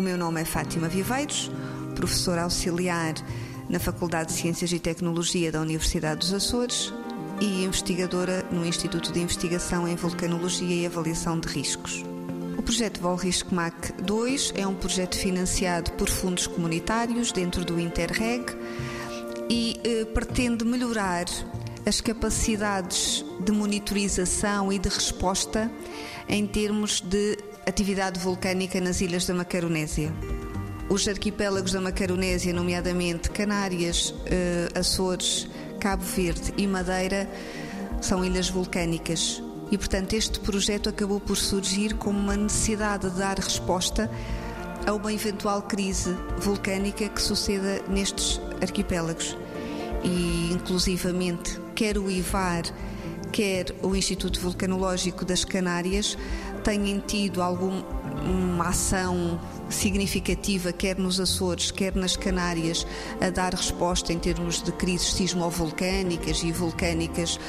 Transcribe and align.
meu 0.00 0.16
nome 0.16 0.40
é 0.40 0.44
Fátima 0.44 0.88
Viveiros, 0.88 1.50
professora 1.94 2.42
auxiliar 2.42 3.14
na 3.68 3.78
Faculdade 3.78 4.32
de 4.32 4.38
Ciências 4.38 4.72
e 4.72 4.78
Tecnologia 4.78 5.52
da 5.52 5.60
Universidade 5.60 6.20
dos 6.20 6.32
Açores 6.32 6.92
e 7.40 7.64
investigadora 7.64 8.42
no 8.50 8.64
Instituto 8.64 9.12
de 9.12 9.20
Investigação 9.20 9.86
em 9.86 9.94
Vulcanologia 9.94 10.74
e 10.74 10.86
Avaliação 10.86 11.38
de 11.38 11.48
Riscos. 11.48 12.02
O 12.56 12.62
projeto 12.62 13.00
Volrisco 13.00 13.54
MAC 13.54 13.92
2 14.02 14.54
é 14.56 14.66
um 14.66 14.74
projeto 14.74 15.18
financiado 15.18 15.90
por 15.92 16.08
fundos 16.08 16.46
comunitários 16.46 17.30
dentro 17.30 17.64
do 17.64 17.78
Interreg 17.78 18.46
e 19.50 19.80
eh, 19.84 20.04
pretende 20.06 20.64
melhorar 20.64 21.26
as 21.84 22.00
capacidades 22.00 23.24
de 23.40 23.52
monitorização 23.52 24.72
e 24.72 24.78
de 24.78 24.88
resposta 24.88 25.70
em 26.28 26.46
termos 26.46 27.00
de 27.00 27.36
atividade 27.66 28.18
vulcânica 28.18 28.80
nas 28.80 29.00
ilhas 29.00 29.26
da 29.26 29.34
Macaronésia. 29.34 30.12
Os 30.88 31.06
arquipélagos 31.08 31.72
da 31.72 31.80
Macaronésia, 31.80 32.52
nomeadamente 32.52 33.30
Canárias, 33.30 34.14
eh, 34.26 34.68
Açores, 34.78 35.48
Cabo 35.80 36.02
Verde 36.02 36.52
e 36.56 36.66
Madeira, 36.66 37.28
são 38.00 38.24
ilhas 38.24 38.50
vulcânicas. 38.50 39.42
E, 39.70 39.78
portanto, 39.78 40.12
este 40.12 40.38
projeto 40.40 40.90
acabou 40.90 41.18
por 41.18 41.36
surgir 41.36 41.94
como 41.94 42.18
uma 42.18 42.36
necessidade 42.36 43.08
de 43.08 43.18
dar 43.18 43.38
resposta 43.38 44.10
a 44.86 44.92
uma 44.92 45.12
eventual 45.12 45.62
crise 45.62 46.14
vulcânica 46.38 47.08
que 47.08 47.22
suceda 47.22 47.80
nestes 47.88 48.40
arquipélagos. 48.60 49.36
E, 50.04 50.50
inclusivamente, 50.52 51.58
quer 51.74 51.96
o 51.96 52.10
IVAR, 52.10 52.64
quer 53.32 53.74
o 53.82 53.96
Instituto 53.96 54.38
Vulcanológico 54.38 55.24
das 55.24 55.42
Canárias 55.42 56.18
têm 56.62 57.00
tido 57.00 57.42
alguma 57.42 58.68
ação 58.68 59.40
significativa, 59.68 60.70
quer 60.72 60.98
nos 60.98 61.18
Açores, 61.18 61.70
quer 61.70 61.96
nas 61.96 62.14
Canárias, 62.14 62.86
a 63.20 63.30
dar 63.30 63.54
resposta 63.54 64.12
em 64.12 64.18
termos 64.18 64.62
de 64.62 64.70
crises 64.72 65.14
sismovolcânicas 65.14 66.42
e 66.42 66.52
vulcânicas. 66.52 67.40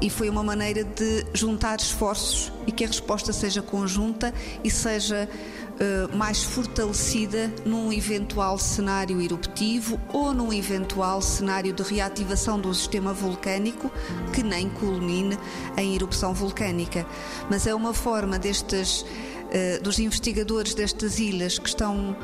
E 0.00 0.10
foi 0.10 0.28
uma 0.28 0.42
maneira 0.42 0.84
de 0.84 1.24
juntar 1.32 1.78
esforços 1.80 2.52
e 2.66 2.72
que 2.72 2.84
a 2.84 2.86
resposta 2.86 3.32
seja 3.32 3.62
conjunta 3.62 4.32
e 4.62 4.70
seja 4.70 5.28
uh, 5.76 6.16
mais 6.16 6.42
fortalecida 6.42 7.50
num 7.64 7.90
eventual 7.92 8.58
cenário 8.58 9.20
eruptivo 9.20 9.98
ou 10.12 10.34
num 10.34 10.52
eventual 10.52 11.22
cenário 11.22 11.72
de 11.72 11.82
reativação 11.82 12.60
do 12.60 12.72
sistema 12.74 13.12
vulcânico 13.12 13.90
que 14.34 14.42
nem 14.42 14.68
culmine 14.68 15.38
em 15.78 15.94
erupção 15.94 16.34
vulcânica. 16.34 17.06
Mas 17.50 17.66
é 17.66 17.74
uma 17.74 17.94
forma 17.94 18.38
destes, 18.38 19.00
uh, 19.02 19.82
dos 19.82 19.98
investigadores 19.98 20.74
destas 20.74 21.18
ilhas 21.18 21.58
que 21.58 21.68
estão 21.68 22.14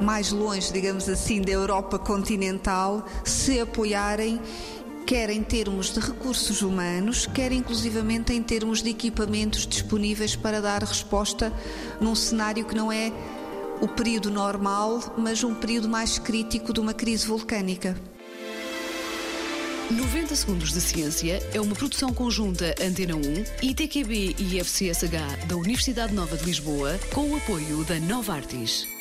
mais 0.00 0.32
longe, 0.32 0.72
digamos 0.72 1.08
assim, 1.08 1.40
da 1.40 1.52
Europa 1.52 1.98
continental, 2.00 3.04
se 3.24 3.60
apoiarem 3.60 4.40
quer 5.06 5.30
em 5.30 5.42
termos 5.42 5.92
de 5.92 6.00
recursos 6.00 6.62
humanos, 6.62 7.26
quer 7.26 7.52
inclusivamente 7.52 8.32
em 8.32 8.42
termos 8.42 8.82
de 8.82 8.90
equipamentos 8.90 9.66
disponíveis 9.66 10.34
para 10.34 10.60
dar 10.60 10.82
resposta 10.82 11.52
num 12.00 12.14
cenário 12.14 12.64
que 12.64 12.74
não 12.74 12.90
é 12.90 13.12
o 13.80 13.88
período 13.88 14.30
normal, 14.30 15.14
mas 15.18 15.44
um 15.44 15.54
período 15.54 15.88
mais 15.88 16.18
crítico 16.18 16.72
de 16.72 16.80
uma 16.80 16.94
crise 16.94 17.26
vulcânica. 17.26 17.96
90 19.90 20.34
Segundos 20.34 20.72
de 20.72 20.80
Ciência 20.80 21.42
é 21.52 21.60
uma 21.60 21.74
produção 21.74 22.12
conjunta 22.14 22.74
Antena 22.82 23.14
1, 23.14 23.20
ITQB 23.62 24.36
e 24.38 24.58
FCSH 24.58 25.46
da 25.46 25.56
Universidade 25.56 26.14
Nova 26.14 26.36
de 26.36 26.44
Lisboa, 26.44 26.98
com 27.12 27.30
o 27.30 27.36
apoio 27.36 27.84
da 27.84 28.00
Nova 28.00 28.34
Artis. 28.34 28.93